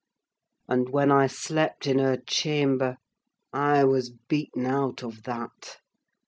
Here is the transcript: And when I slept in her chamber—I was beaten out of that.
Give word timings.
And 0.67 0.89
when 0.89 1.11
I 1.11 1.27
slept 1.27 1.85
in 1.85 1.99
her 1.99 2.17
chamber—I 2.17 3.83
was 3.83 4.09
beaten 4.09 4.65
out 4.65 5.03
of 5.03 5.21
that. 5.25 5.77